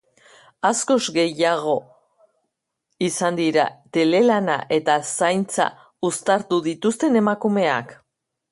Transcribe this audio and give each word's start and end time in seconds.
Askoz 0.67 1.01
gehiago 1.17 1.75
izan 3.09 3.37
dira 3.41 3.67
telelana 3.97 4.57
eta 4.81 4.97
zaintza 5.27 5.71
uztartu 6.11 6.63
dituzten 6.71 7.25
emakumeak. 7.25 7.95